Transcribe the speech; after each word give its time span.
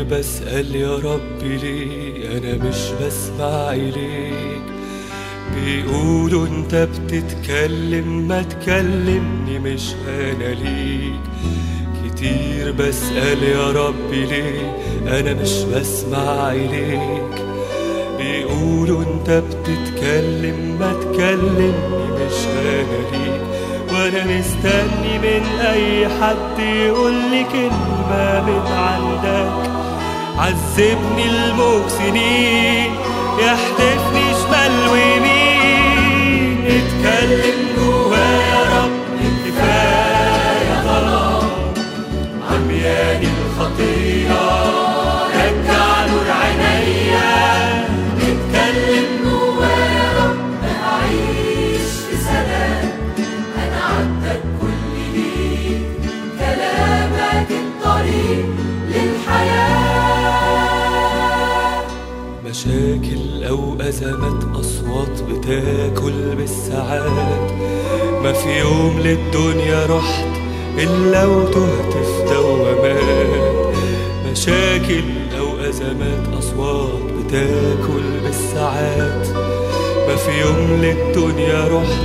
كتير 0.00 0.18
بسأل 0.18 0.76
يا 0.76 0.96
ربي 0.96 1.56
ليه 1.56 2.38
أنا 2.38 2.64
مش 2.64 2.76
بسمع 3.02 3.72
إليك 3.72 4.62
بيقولوا 5.54 6.46
انت 6.46 6.74
بتتكلم 6.74 8.28
ما 8.28 8.42
تكلمني 8.42 9.58
مش 9.58 9.94
أنا 10.08 10.54
ليك 10.54 11.20
كتير 12.04 12.72
بسأل 12.72 13.42
يا 13.42 13.70
ربي 13.70 14.24
ليه 14.26 14.76
أنا 15.20 15.34
مش 15.34 15.62
بسمع 15.62 16.52
إليك 16.52 17.42
بيقولوا 18.18 19.02
انت 19.02 19.30
بتتكلم 19.30 20.76
ما 20.80 20.92
تكلمني 20.92 22.06
مش 22.26 22.46
أنا 22.62 22.82
ليك 23.12 23.40
وأنا 23.92 24.24
مستني 24.38 25.18
من 25.18 25.46
اي 25.60 26.08
حد 26.08 26.58
يقول 26.58 27.12
لي 27.12 27.44
كلمة 27.52 28.40
من 28.46 28.66
عندك 28.72 29.70
عذبني 30.40 31.24
الموج 31.30 31.88
سنين 31.88 32.90
يحدفني 33.38 34.24
شمال 34.42 34.88
ويمين. 34.92 36.66
اتكلم 36.66 37.58
جوايا 37.76 38.40
يا 38.40 38.62
رب 38.76 38.90
كفاية 39.46 40.82
ظلام 40.84 41.48
عمياني 42.50 43.26
الخطية 43.26 44.59
مشاكل 63.50 63.58
أو 63.58 63.88
أزمات 63.88 64.44
أصوات 64.60 65.22
بتاكل 65.22 66.36
بالساعات. 66.36 67.50
ما 68.22 68.32
في 68.32 68.58
يوم 68.58 69.00
للدنيا 69.04 69.86
رحت 69.86 70.24
إلا 70.78 71.26
وتهت 71.26 71.92
في 71.92 72.34
دوامات. 72.34 73.74
مشاكل 74.30 75.04
أو 75.38 75.68
أزمات 75.68 76.28
أصوات 76.38 77.02
بتاكل 77.02 78.04
بالساعات. 78.24 79.28
ما 80.08 80.16
في 80.16 80.40
يوم 80.40 80.80
للدنيا 80.82 81.68
رحت 81.68 82.02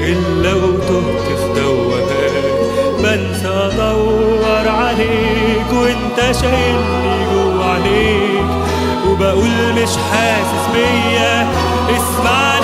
إلا 0.00 0.54
وتهت 0.54 1.38
في 1.38 1.60
دوامات. 1.60 2.46
بنسى 2.98 3.48
أدور 3.48 4.68
عليك 4.68 5.72
وأنت 5.72 6.36
عليك 6.36 6.95
وبقول 9.16 9.72
مش 9.72 9.88
حاسس 10.12 10.66
بيا. 10.74 11.46
اسمعني 11.90 12.55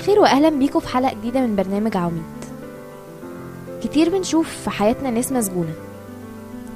الخير 0.00 0.20
واهلا 0.20 0.48
بيكم 0.48 0.80
في 0.80 0.88
حلقة 0.88 1.14
جديدة 1.14 1.40
من 1.40 1.56
برنامج 1.56 1.96
عواميد. 1.96 2.22
كتير 3.82 4.10
بنشوف 4.10 4.48
في 4.64 4.70
حياتنا 4.70 5.10
ناس 5.10 5.32
مسجونة. 5.32 5.72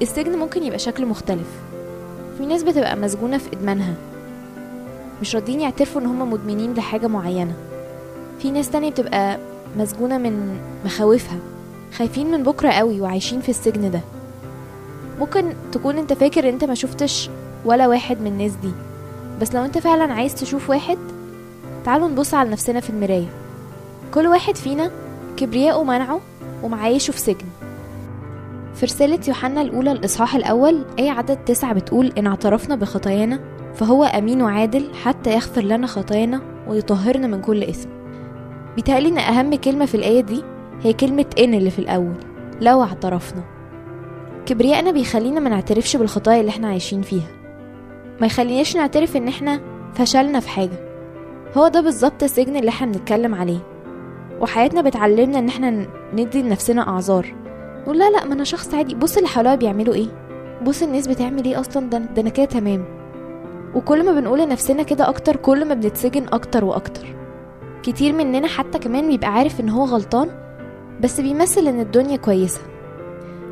السجن 0.01 0.37
ممكن 0.37 0.63
يبقى 0.63 0.79
شكله 0.79 1.05
مختلف. 1.05 1.47
في 2.37 2.45
ناس 2.45 2.63
بتبقى 2.63 2.95
مسجونة 2.95 3.37
في 3.37 3.53
إدمانها. 3.53 3.93
مش 5.21 5.35
راضيين 5.35 5.61
يعترفوا 5.61 6.01
إن 6.01 6.05
هم 6.05 6.31
مدمنين 6.31 6.73
لحاجة 6.73 7.07
معينة. 7.07 7.53
في 8.39 8.51
ناس 8.51 8.69
تانية 8.69 8.89
بتبقى 8.89 9.37
مسجونة 9.77 10.17
من 10.17 10.59
مخاوفها. 10.85 11.39
خايفين 11.97 12.31
من 12.31 12.43
بكرة 12.43 12.69
قوي 12.71 13.01
وعايشين 13.01 13.41
في 13.41 13.49
السجن 13.49 13.91
ده. 13.91 14.01
ممكن 15.19 15.53
تكون 15.71 15.97
أنت 15.97 16.13
فاكر 16.13 16.49
أنت 16.49 16.63
ما 16.63 16.73
شفتش 16.75 17.29
ولا 17.65 17.87
واحد 17.87 18.21
من 18.21 18.27
الناس 18.27 18.51
دي. 18.51 18.71
بس 19.41 19.55
لو 19.55 19.65
أنت 19.65 19.77
فعلا 19.77 20.13
عايز 20.13 20.35
تشوف 20.35 20.69
واحد 20.69 20.97
تعالوا 21.85 22.07
نبص 22.07 22.33
على 22.33 22.49
نفسنا 22.49 22.79
في 22.79 22.89
المراية. 22.89 23.27
كل 24.13 24.27
واحد 24.27 24.55
فينا 24.55 24.91
كبرياءه 25.37 25.83
منعه 25.83 26.19
ومعايشه 26.63 27.11
في 27.11 27.19
سجن. 27.19 27.45
في 28.75 28.85
رسالة 28.85 29.19
يوحنا 29.27 29.61
الأولى 29.61 29.91
الإصحاح 29.91 30.35
الأول 30.35 30.85
آية 30.99 31.11
عدد 31.11 31.37
تسعة 31.37 31.73
بتقول 31.73 32.13
إن 32.17 32.27
اعترفنا 32.27 32.75
بخطايانا 32.75 33.39
فهو 33.75 34.03
أمين 34.03 34.41
وعادل 34.41 34.93
حتى 35.03 35.33
يغفر 35.33 35.61
لنا 35.61 35.87
خطايانا 35.87 36.41
ويطهرنا 36.67 37.27
من 37.27 37.41
كل 37.41 37.63
إثم. 37.63 37.89
بيتهيألي 38.75 39.09
إن 39.09 39.17
أهم 39.17 39.55
كلمة 39.55 39.85
في 39.85 39.95
الآية 39.95 40.21
دي 40.21 40.43
هي 40.83 40.93
كلمة 40.93 41.25
إن 41.39 41.53
اللي 41.53 41.69
في 41.69 41.79
الأول 41.79 42.15
لو 42.61 42.83
اعترفنا. 42.83 43.43
كبريائنا 44.45 44.91
بيخلينا 44.91 45.39
ما 45.39 45.49
نعترفش 45.49 45.95
بالخطايا 45.95 46.39
اللي 46.39 46.49
إحنا 46.49 46.67
عايشين 46.67 47.01
فيها. 47.01 47.27
ما 48.21 48.27
يخليناش 48.27 48.75
نعترف 48.75 49.17
إن 49.17 49.27
إحنا 49.27 49.59
فشلنا 49.93 50.39
في 50.39 50.49
حاجة. 50.49 50.94
هو 51.57 51.67
ده 51.67 51.81
بالظبط 51.81 52.23
السجن 52.23 52.55
اللي 52.55 52.69
إحنا 52.69 52.87
بنتكلم 52.87 53.35
عليه. 53.35 53.59
وحياتنا 54.39 54.81
بتعلمنا 54.81 55.39
ان 55.39 55.47
إحنا 55.47 55.87
ندي 56.13 56.41
لنفسنا 56.41 56.87
أعذار. 56.87 57.35
نقول 57.81 57.99
لا 57.99 58.09
لا 58.09 58.25
ما 58.25 58.33
أنا 58.33 58.43
شخص 58.43 58.73
عادي. 58.73 58.95
بص 58.95 59.17
اللي 59.17 59.29
حواليا 59.29 59.55
بيعملوا 59.55 59.93
إيه؟ 59.93 60.07
بص 60.63 60.83
الناس 60.83 61.07
بتعمل 61.07 61.45
إيه 61.45 61.59
أصلا؟ 61.59 61.89
ده 61.89 61.97
ده 61.97 62.21
أنا 62.21 62.29
كده 62.29 62.45
تمام. 62.45 62.85
وكل 63.75 64.05
ما 64.05 64.11
بنقول 64.19 64.39
لنفسنا 64.39 64.83
كده 64.83 65.09
أكتر 65.09 65.35
كل 65.35 65.65
ما 65.65 65.73
بنتسجن 65.73 66.25
أكتر 66.33 66.65
وأكتر. 66.65 67.07
كتير 67.83 68.13
مننا 68.13 68.47
حتى 68.47 68.79
كمان 68.79 69.07
بيبقى 69.07 69.33
عارف 69.33 69.59
إن 69.59 69.69
هو 69.69 69.83
غلطان 69.85 70.29
بس 71.01 71.21
بيمثل 71.21 71.67
إن 71.67 71.79
الدنيا 71.79 72.17
كويسة. 72.17 72.61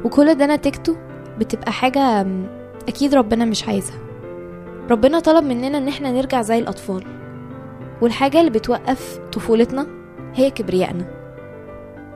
وكل 0.05 0.35
ده 0.35 0.45
نتيجته 0.45 0.95
بتبقى 1.39 1.71
حاجة 1.71 2.23
م، 2.23 2.45
أكيد 2.87 3.15
ربنا 3.15 3.45
مش 3.45 3.67
عايزها. 3.67 3.95
ربنا 4.91 5.19
طلب 5.19 5.43
مننا 5.45 5.77
إن 5.77 5.87
إحنا 5.87 6.11
نرجع 6.11 6.41
زي 6.41 6.59
الأطفال. 6.59 7.03
والحاجة 8.01 8.39
اللي 8.39 8.51
بتوقف 8.51 9.19
طفولتنا 9.31 9.87
هي 10.33 10.51
كبريائنا. 10.51 11.05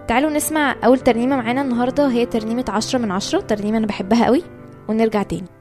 تعالوا 0.08 0.30
نسمع 0.30 0.76
أول 0.86 1.00
ترنيمة 1.00 1.36
معانا 1.36 1.62
النهاردة 1.62 2.04
وهي 2.06 2.26
ترنيمة 2.26 2.66
عشرة 2.70 3.00
من 3.00 3.12
عشرة 3.12 3.40
ترنيمة 3.40 3.78
أنا 3.78 3.88
بحبها 3.88 4.26
قوي 4.26 4.44
ونرجع 4.88 5.24
تاني. 5.24 5.57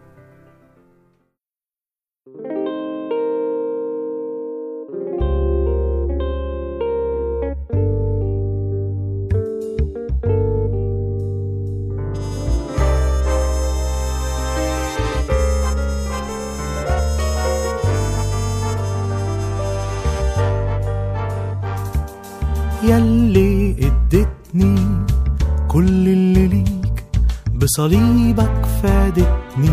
بصليبك 27.76 28.66
فادتني. 28.82 29.70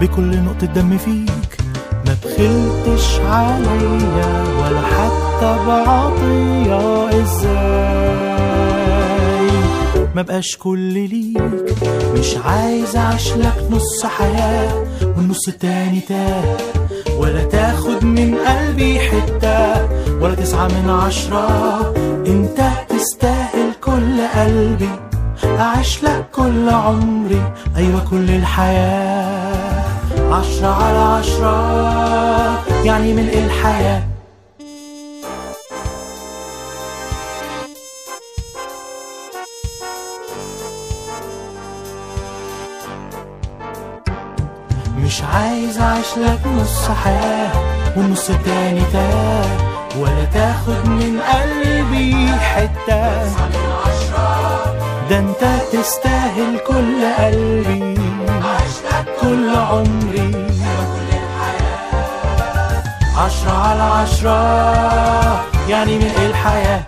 بكل 0.00 0.42
نقطة 0.42 0.66
دم 0.66 0.98
فيك 0.98 1.58
ما 2.06 2.16
بخلتش 2.24 3.20
عليا 3.20 4.44
ولا 4.60 4.82
حتى 4.82 5.56
بعطية. 5.66 7.08
إزاي؟ 7.22 7.56
ما 10.14 10.22
بقاش 10.22 10.56
كل 10.56 11.08
ليك. 11.08 11.74
مش 12.18 12.36
عايز 12.44 12.96
اعيش 12.96 13.32
لك 13.32 13.68
نص 13.70 14.06
حياة 14.06 14.84
والنص 15.16 15.48
التاني 15.48 16.00
تاه. 16.00 16.56
ولا 17.18 17.44
تاخد 17.44 18.04
من 18.04 18.34
قلبي 18.34 19.00
حتة 19.00 19.88
ولا 20.20 20.34
تسعة 20.34 20.68
من 20.68 20.90
عشرة. 20.90 21.94
انت 22.26 22.60
تستاهل 22.88 23.72
كل 23.84 24.20
قلبي. 24.34 25.05
أعيش 25.60 26.02
لك 26.04 26.24
كل 26.32 26.68
عمري. 26.70 27.42
أيوة 27.76 28.04
كل 28.10 28.30
الحياة. 28.30 29.84
عشرة 30.30 30.84
على 30.84 30.98
عشرة. 30.98 32.84
يعني 32.84 33.14
ملء 33.14 33.38
الحياة؟ 33.38 34.02
مش 44.98 45.22
عايز 45.22 45.78
أعيش 45.78 46.18
لك 46.18 46.46
نص 46.46 46.88
حياة 46.88 47.52
والنص 47.96 48.30
التاني 48.30 48.80
تاه 48.92 49.46
ولا 49.98 50.24
تاخد 50.24 50.88
من 50.88 51.20
قلبي 51.20 52.28
حتة. 52.38 53.85
تستاهل 55.86 56.58
كل 56.58 57.00
قلبي. 57.18 57.94
كل 59.20 59.48
عمري. 59.70 60.30
عشرة 63.16 63.50
على 63.66 63.82
عشرة. 63.82 64.38
يعني 65.70 65.98
من 65.98 66.10
الحياة؟ 66.26 66.82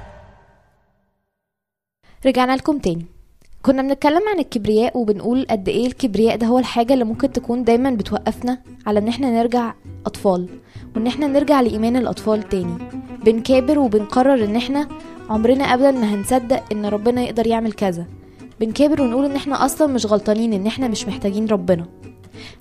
رجعنا 2.27 2.57
لكم 2.57 2.79
تاني. 2.79 3.07
كنا 3.63 3.83
بنتكلم 3.83 4.23
عن 4.33 4.39
الكبرياء 4.39 4.99
وبنقول 4.99 5.47
قد 5.51 5.69
إيه 5.69 5.87
الكبرياء 5.87 6.37
ده 6.37 6.47
هو 6.47 6.59
الحاجة 6.59 6.93
اللي 6.93 7.05
ممكن 7.05 7.33
تكون 7.33 7.65
دايما 7.65 7.91
بتوقفنا 7.91 8.59
على 8.87 8.99
إن 8.99 9.09
إحنا 9.09 9.31
نرجع 9.31 9.75
أطفال 10.07 10.49
وإن 10.97 11.07
إحنا 11.07 11.27
نرجع 11.27 11.61
لإيمان 11.61 11.97
الأطفال 11.97 12.49
تاني. 12.49 12.79
بنكابر 13.25 13.79
وبنقرر 13.79 14.45
إن 14.45 14.57
إحنا 14.57 14.89
عمرنا 15.31 15.65
ابدا 15.65 15.91
ما 15.91 16.15
هنصدق 16.15 16.63
إن 16.73 16.87
ربنا 16.87 17.23
يقدر 17.23 17.47
يعمل 17.47 17.73
كذا. 17.73 18.07
بنكابر 18.61 19.03
ونقول 19.03 19.25
إن 19.25 19.37
إحنا 19.37 19.65
أصلا 19.65 19.87
مش 19.93 20.07
غلطانين 20.07 20.53
إن 20.53 20.67
إحنا 20.67 20.89
مش 20.89 21.09
محتاجين 21.09 21.47
ربنا. 21.47 21.87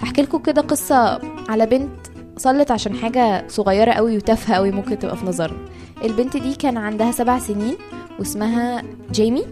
هحكي 0.02 0.22
لكم 0.22 0.38
كده 0.38 0.62
قصة 0.62 1.20
على 1.50 1.66
بنت 1.66 1.90
صلت 2.38 2.72
عشان 2.72 2.94
حاجة 2.96 3.48
صغيرة 3.48 3.92
قوي 3.92 4.18
وتافهة 4.18 4.56
قوي 4.56 4.72
ممكن 4.72 5.00
تبقى 5.00 5.18
في 5.18 5.26
نظرنا. 5.26 5.58
البنت 6.04 6.38
دي 6.38 6.56
كان 6.56 6.78
عندها 6.78 7.12
سبع 7.12 7.40
سنين 7.40 7.76
واسمها 8.20 8.84
جيمي 9.12 9.44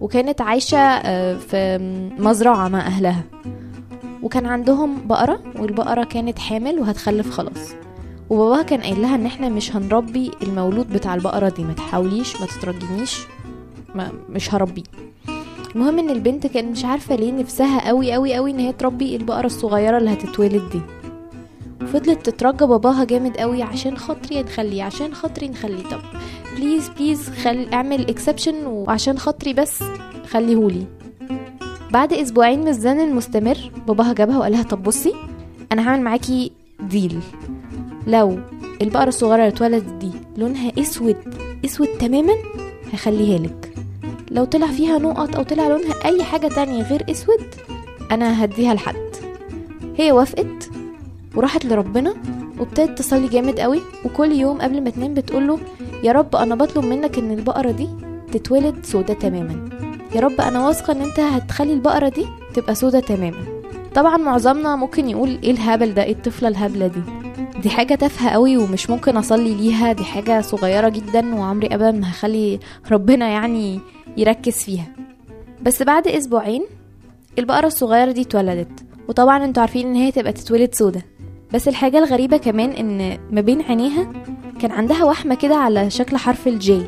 وكانت 0.00 0.40
عايشة 0.40 0.78
آه، 0.78 1.34
في 1.38 1.78
مزرعة 2.18 2.68
مع 2.68 2.80
أهلها. 2.80 3.22
وكان 4.22 4.46
عندهم 4.46 5.06
بقرة 5.06 5.40
والبقرة 5.58 6.04
كانت 6.04 6.38
حامل 6.38 6.78
وهتخلف 6.78 7.30
خلاص. 7.30 7.72
وباباها 8.30 8.62
كان 8.62 8.80
قايل 8.80 9.02
لها 9.02 9.14
إن 9.14 9.26
إحنا 9.26 9.48
مش 9.48 9.76
هنربي 9.76 10.30
المولود 10.42 10.92
بتاع 10.92 11.14
البقرة 11.14 11.48
دي 11.48 11.64
ما 11.64 11.72
تحاوليش 11.72 12.40
ما 12.40 12.46
تترجينيش 12.46 13.18
ما 13.94 14.12
مش 14.30 14.54
هربيه. 14.54 14.82
المهم 15.76 15.98
إن 15.98 16.10
البنت 16.10 16.46
كان 16.46 16.70
مش 16.70 16.84
عارفة 16.84 17.14
ليه 17.16 17.32
نفسها 17.32 17.88
قوي 17.88 18.12
قوي 18.12 18.34
قوي 18.34 18.50
إن 18.50 18.58
هي 18.58 18.72
تربي 18.72 19.16
البقرة 19.16 19.46
الصغيرة 19.46 19.98
اللي 19.98 20.12
هتتولد 20.12 20.62
دي. 20.72 20.80
وفضلت 21.82 22.26
تترجى 22.30 22.66
باباها 22.66 23.04
جامد 23.04 23.36
قوي 23.36 23.62
عشان 23.62 23.96
خاطري 23.96 24.42
نخليه 24.42 24.82
عشان 24.82 25.14
خاطري 25.14 25.48
نخليه. 25.48 25.82
طب 25.82 26.00
please 26.56 26.88
please 26.88 27.28
خل 27.30 27.68
اعمل 27.72 28.08
exception 28.10 28.66
وعشان 28.66 29.18
خاطري 29.18 29.52
بس 29.52 29.82
خليهولي. 30.30 30.86
بعد 31.90 32.12
أسبوعين 32.12 32.60
من 32.60 32.68
الزن 32.68 33.00
المستمر 33.00 33.58
باباها 33.86 34.12
جابها 34.12 34.38
وقالها 34.38 34.62
طب 34.62 34.82
بصي 34.82 35.12
أنا 35.72 35.88
هعمل 35.88 36.02
معاكي 36.02 36.52
ديل 36.80 37.18
لو 38.06 38.38
البقرة 38.82 39.08
الصغيرة 39.08 39.34
اللي 39.36 39.48
اتولدت 39.48 39.92
دي 39.92 40.10
لونها 40.36 40.72
أسود 40.78 41.16
أسود 41.64 41.88
تماما 41.88 42.34
هخليها 42.92 43.38
لك. 43.38 43.65
لو 44.36 44.44
طلع 44.44 44.66
فيها 44.66 44.98
نقط 44.98 45.36
أو 45.36 45.42
طلع 45.42 45.68
لونها 45.68 45.94
أي 46.04 46.24
حاجة 46.24 46.48
تانية 46.48 46.82
غير 46.82 47.04
أسود 47.10 47.40
أنا 48.10 48.44
هديها 48.44 48.74
لحد. 48.74 48.96
هي 49.96 50.12
وافقت 50.12 50.70
وراحت 51.34 51.64
لربنا 51.66 52.14
وابتدت 52.58 52.98
تصلي 52.98 53.28
جامد 53.28 53.60
قوي 53.60 53.80
وكل 54.04 54.32
يوم 54.32 54.58
قبل 54.58 54.80
ما 54.84 54.90
تنام 54.90 55.14
بتقوله 55.14 55.58
يا 56.04 56.12
رب 56.12 56.36
أنا 56.36 56.54
بطلب 56.54 56.84
منك 56.84 57.18
إن 57.18 57.30
البقرة 57.30 57.70
دي 57.70 57.88
تتولد 58.32 58.84
سودة 58.84 59.14
تماما. 59.14 59.68
يا 60.14 60.20
رب 60.20 60.40
أنا 60.40 60.66
واثقة 60.66 60.92
إن 60.92 61.00
أنت 61.00 61.20
هتخلي 61.20 61.72
البقرة 61.72 62.08
دي 62.08 62.26
تبقى 62.54 62.74
سودة 62.74 63.00
تماما. 63.00 63.44
طبعا 63.94 64.16
معظمنا 64.16 64.76
ممكن 64.76 65.08
يقول 65.08 65.38
إيه 65.44 65.50
الهبل 65.50 65.94
ده 65.94 66.02
إيه 66.02 66.12
الطفلة 66.12 66.48
الهبلة 66.48 66.86
دي. 66.86 67.02
دي 67.62 67.70
حاجة 67.70 67.94
تافهة 67.94 68.30
قوي 68.30 68.56
ومش 68.56 68.90
ممكن 68.90 69.16
أصلي 69.16 69.54
ليها. 69.54 69.92
دي 69.92 70.04
حاجة 70.04 70.40
صغيرة 70.40 70.88
جدا 70.88 71.34
وعمري 71.34 71.66
ابدا 71.66 71.90
ما 71.90 72.10
هخلي 72.10 72.58
ربنا 72.92 73.28
يعني 73.28 73.80
يركز 74.16 74.52
فيها. 74.64 74.86
بس 75.62 75.82
بعد 75.82 76.08
أسبوعين 76.08 76.64
البقرة 77.38 77.66
الصغيرة 77.66 78.12
دي 78.12 78.20
اتولدت. 78.20 78.84
وطبعا 79.08 79.44
أنتوا 79.44 79.60
عارفين 79.60 79.86
إن 79.86 79.94
هي 79.94 80.12
تبقى 80.12 80.32
تتولد 80.32 80.74
سودة. 80.74 81.02
بس 81.54 81.68
الحاجة 81.68 81.98
الغريبة 81.98 82.36
كمان 82.36 82.70
إن 82.70 83.18
ما 83.30 83.40
بين 83.40 83.62
عينيها 83.62 84.12
كان 84.60 84.70
عندها 84.70 85.04
وحمة 85.04 85.34
كده 85.34 85.54
على 85.56 85.90
شكل 85.90 86.16
حرف 86.16 86.48
الجي 86.48 86.82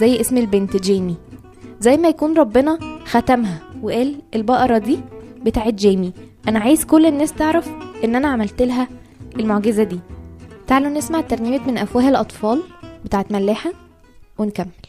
زي 0.00 0.20
اسم 0.20 0.36
البنت 0.36 0.76
جيمي. 0.76 1.16
زي 1.80 1.96
ما 1.96 2.08
يكون 2.08 2.38
ربنا 2.38 2.78
ختمها 3.04 3.58
وقال 3.82 4.14
البقرة 4.34 4.78
دي 4.78 4.98
بتاعت 5.42 5.74
جيمي. 5.74 6.12
أنا 6.48 6.58
عايز 6.58 6.84
كل 6.84 7.06
الناس 7.06 7.32
تعرف 7.32 7.68
إن 8.04 8.14
أنا 8.14 8.28
عملت 8.28 8.62
لها 8.62 8.88
المعجزة 9.40 9.82
دي. 9.82 10.00
تعالوا 10.66 10.90
نسمع 10.90 11.20
ترنيمة 11.20 11.66
من 11.66 11.78
أفواه 11.78 12.08
الأطفال 12.08 12.62
بتاعت 13.04 13.32
ملاحة 13.32 13.72
ونكمل. 14.38 14.83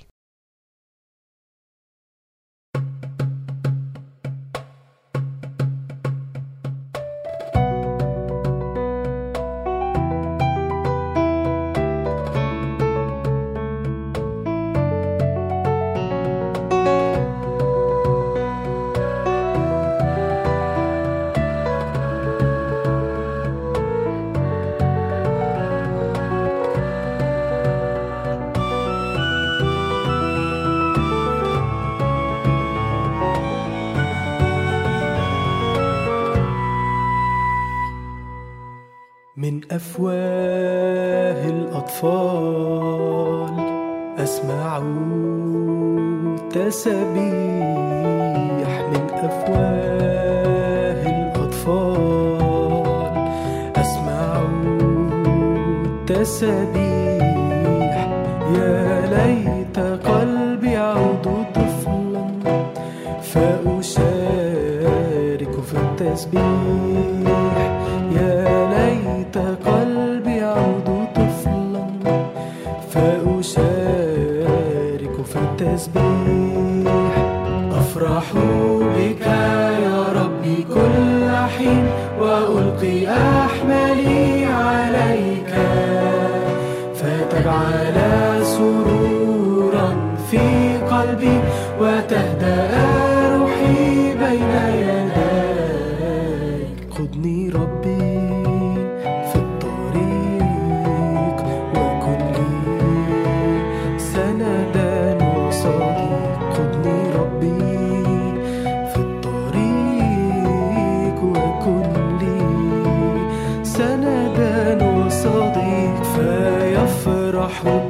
من 39.38 39.62
أفواه 39.72 41.50
الأطفال 41.50 43.54
أسمع 44.18 44.80
تسبيح 46.50 47.22
من 48.92 49.08
أفواه 49.12 51.01
الأطفال 51.08 52.86
أسمع 53.75 54.42
تسبيح 56.08 57.96
يا 58.56 59.01
ليت 59.15 59.80
قلبي 59.80 60.72
يعود 60.72 61.27
طفلا 61.56 62.25
فأشارك 63.22 63.96
في 65.62 65.75
التسبيح 65.77 66.54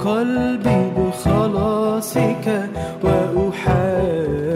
قلبي 0.05 0.91
بخلاصك 0.97 2.45
وأحدث 3.03 4.47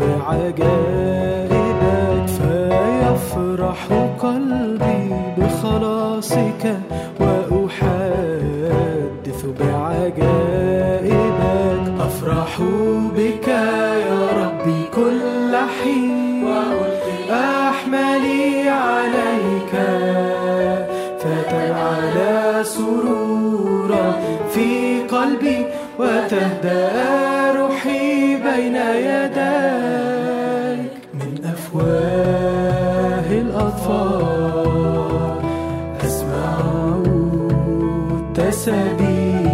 بعجائبك 0.00 1.50
فيفرح 2.26 3.80
قلبي 4.18 5.02
بخلاصك 5.38 6.64
وأحدث 7.20 8.60
بعجائبك 9.60 11.20
أفرح 12.00 12.52
بك 13.16 13.48
يا 13.48 14.20
ربي 14.42 14.80
كل 14.94 15.52
حين 15.56 16.10
وتهدأ 26.30 27.58
روحي 27.58 28.36
بين 28.36 28.76
يديك 28.76 29.40
من 31.14 31.44
أفواه 31.44 33.28
الأطفال. 33.30 35.34
أسمع 36.04 36.60
التسابيح 38.20 39.44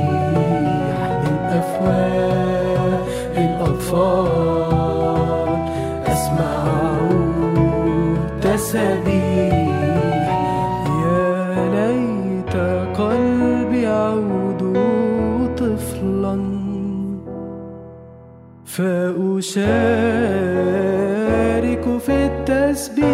من 1.25 1.37
أفواه 1.61 2.99
الأطفال. 3.37 4.31
أسمع 6.07 6.57
التسابيح 8.45 9.76
فأشارك 18.77 19.67
في 21.99 22.13
التسبيح. 22.27 23.07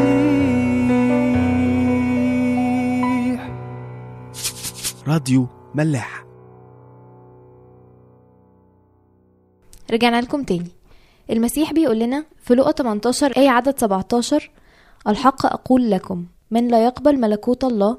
راديو 5.08 5.46
ملاح. 5.74 6.24
رجعنا 9.90 10.20
لكم 10.20 10.42
تاني. 10.42 10.70
المسيح 11.30 11.72
بيقول 11.72 11.98
لنا 11.98 12.24
في 12.42 12.54
لقا 12.54 12.72
18 12.72 13.36
آية 13.36 13.50
عدد 13.50 13.78
17 13.78 14.50
الحق 15.08 15.46
أقول 15.46 15.90
لكم 15.90 16.24
من 16.50 16.68
لا 16.68 16.84
يقبل 16.84 17.20
ملكوت 17.20 17.64
الله 17.64 17.98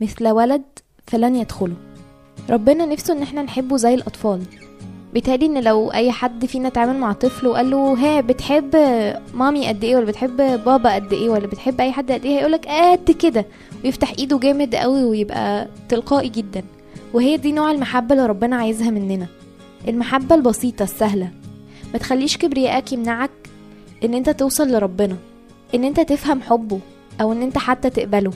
مثل 0.00 0.28
ولد 0.28 0.62
فلن 1.06 1.36
يدخله. 1.36 1.76
ربنا 2.50 2.86
نفسه 2.86 3.14
إن 3.14 3.22
إحنا 3.22 3.42
نحبه 3.42 3.76
زي 3.76 3.94
الأطفال. 3.94 4.42
بيتهيألي 5.14 5.46
إن 5.46 5.62
لو 5.64 5.92
أي 5.92 6.12
حد 6.12 6.46
فينا 6.46 6.68
اتعامل 6.68 6.96
مع 6.98 7.12
طفل 7.12 7.46
وقال 7.46 7.70
له 7.70 7.92
ها 7.94 8.20
بتحب 8.20 8.76
مامي 9.34 9.68
قد 9.68 9.84
إيه 9.84 9.96
ولا 9.96 10.04
بتحب 10.04 10.36
بابا 10.64 10.94
قد 10.94 11.12
إيه 11.12 11.28
ولا 11.30 11.46
بتحب 11.46 11.80
أي 11.80 11.92
حد 11.92 12.12
قد 12.12 12.24
إيه؟ 12.24 12.38
هيقولك 12.38 12.66
قد 12.68 13.10
كده 13.10 13.46
ويفتح 13.84 14.12
إيده 14.18 14.38
جامد 14.38 14.74
قوي 14.74 15.04
ويبقى 15.04 15.68
تلقائي 15.88 16.28
جدا. 16.28 16.62
وهي 17.12 17.36
دي 17.36 17.52
نوع 17.52 17.70
المحبة 17.70 18.14
اللي 18.14 18.26
ربنا 18.26 18.56
عايزها 18.56 18.90
مننا. 18.90 19.26
المحبة 19.88 20.34
البسيطة 20.34 20.82
السهلة. 20.82 21.30
ما 21.92 21.98
تخليش 21.98 22.36
كبريائك 22.36 22.92
يمنعك 22.92 23.30
إن 24.04 24.14
أنت 24.14 24.30
توصل 24.30 24.72
لربنا 24.72 25.16
إن 25.74 25.84
أنت 25.84 26.00
تفهم 26.00 26.40
حبه 26.42 26.80
أو 27.20 27.32
إن 27.32 27.42
أنت 27.42 27.58
حتى 27.58 27.90
تقبله. 27.90 28.32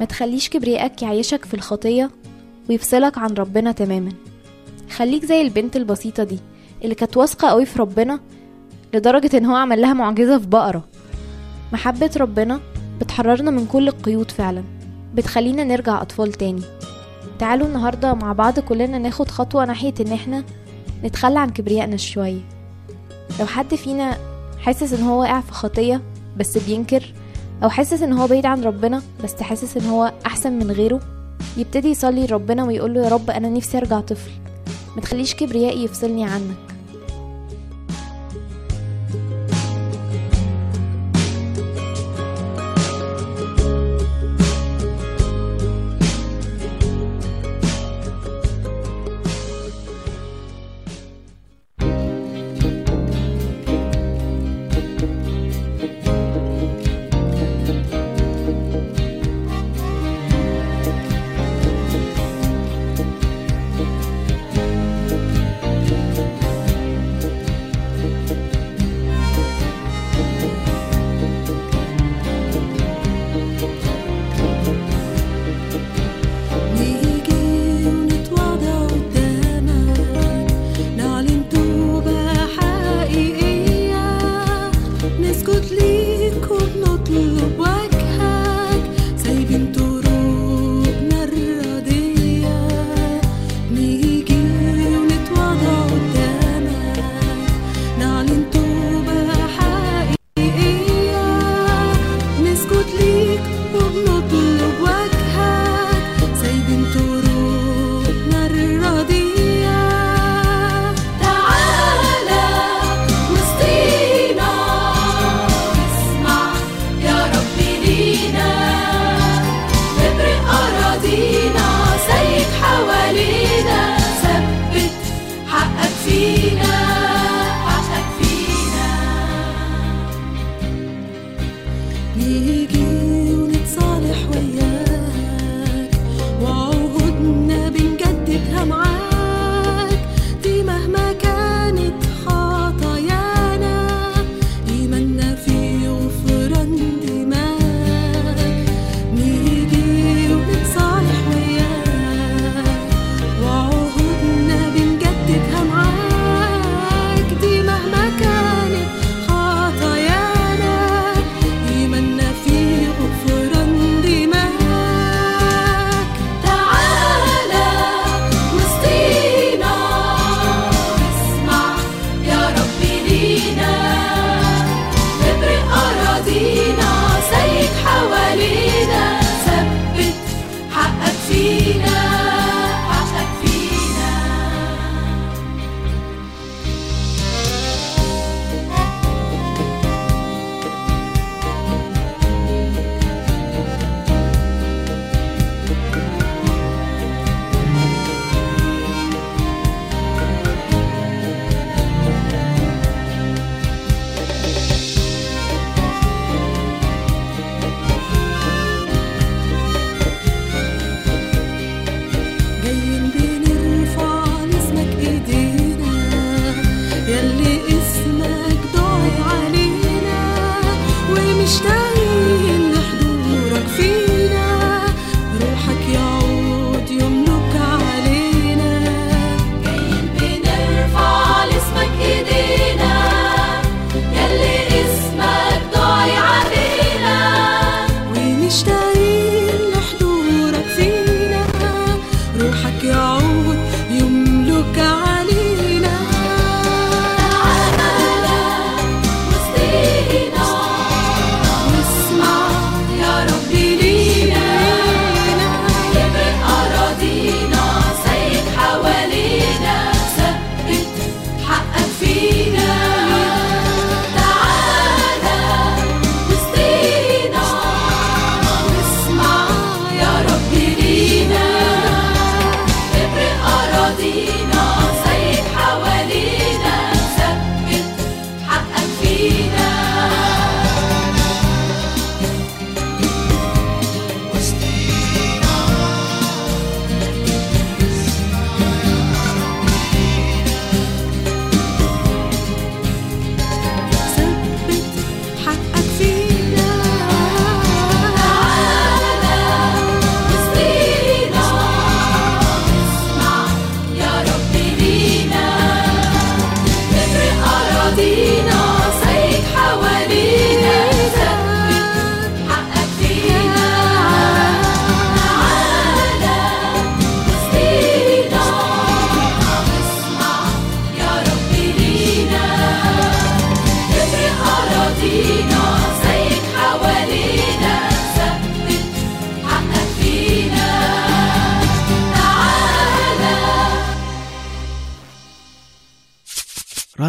ما 0.00 0.06
تخليش 0.06 0.48
كبريائك 0.48 1.02
يعيشك 1.02 1.44
في 1.44 1.54
الخطية 1.54 2.10
ويفصلك 2.70 3.18
عن 3.18 3.30
ربنا 3.34 3.72
تماما. 3.72 4.12
خليك 4.96 5.24
زي 5.24 5.40
البنت 5.40 5.76
البسيطة 5.76 6.24
دي 6.24 6.38
اللي 6.84 6.94
كانت 6.94 7.16
واثقة 7.16 7.48
قوي 7.48 7.66
في 7.66 7.78
ربنا 7.78 8.20
لدرجة 8.94 9.36
إن 9.36 9.46
هو 9.46 9.56
عمل 9.56 9.80
لها 9.80 9.92
معجزة 9.92 10.38
في 10.38 10.46
بقرة. 10.46 10.84
محبة 11.72 12.10
ربنا 12.16 12.60
بتحررنا 13.00 13.50
من 13.50 13.66
كل 13.66 13.88
القيود 13.88 14.30
فعلا 14.30 14.64
بتخلينا 15.14 15.64
نرجع 15.64 16.02
أطفال 16.02 16.32
تاني. 16.32 16.62
تعالوا 17.38 17.66
النهاردة 17.66 18.14
مع 18.14 18.32
بعض 18.32 18.60
كلنا 18.60 18.98
ناخد 18.98 19.30
خطوة 19.30 19.64
ناحية 19.64 19.94
إن 20.00 20.12
إحنا 20.12 20.44
نتخلى 21.04 21.38
عن 21.38 21.50
كبريائنا 21.50 21.96
شوية. 21.96 22.40
لو 23.40 23.46
حد 23.46 23.74
فينا 23.74 24.18
حاسس 24.58 24.92
إن 24.92 25.02
هو 25.02 25.20
واقع 25.20 25.40
في 25.40 25.52
خطية 25.52 26.00
بس 26.36 26.58
بينكر 26.58 27.14
أو 27.62 27.68
حاسس 27.68 28.02
إن 28.02 28.12
هو 28.12 28.26
بعيد 28.26 28.46
عن 28.46 28.64
ربنا 28.64 29.02
بس 29.24 29.42
حاسس 29.42 29.76
إن 29.76 29.86
هو 29.86 30.12
أحسن 30.26 30.52
من 30.52 30.70
غيره 30.70 31.00
يبتدي 31.56 31.88
يصلي 31.88 32.26
لربنا 32.26 32.64
ويقول 32.64 32.94
له 32.94 33.04
يا 33.04 33.08
رب 33.08 33.30
أنا 33.30 33.48
نفسي 33.48 33.78
أرجع 33.78 34.00
طفل. 34.00 34.30
ما 34.96 35.02
تخليش 35.02 35.34
كبريائي 35.34 35.84
يفصلني 35.84 36.24
عنك. 36.24 36.69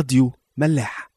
راديو 0.01 0.33
ملاح. 0.57 1.10